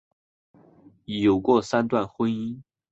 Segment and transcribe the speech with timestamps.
[1.05, 2.63] 有过三段婚姻。